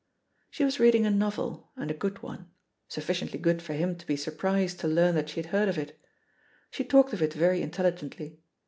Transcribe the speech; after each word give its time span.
She 0.49 0.63
was 0.63 0.79
reading 0.79 1.05
a 1.05 1.11
novel, 1.11 1.69
and 1.77 1.91
a 1.91 1.93
good 1.93 2.23
one— 2.23 2.49
^suf 2.89 3.03
ficiently 3.03 3.39
good 3.39 3.61
for 3.61 3.73
him 3.73 3.95
to 3.97 4.07
be 4.07 4.15
surprised 4.17 4.79
to 4.79 4.87
learn 4.87 5.13
that 5.13 5.29
she 5.29 5.35
had 5.39 5.51
heard 5.51 5.69
of 5.69 5.77
it. 5.77 5.95
She 6.71 6.83
talked 6.83 7.13
of 7.13 7.21
it 7.21 7.35
very 7.35 7.61
intelligently. 7.61 8.39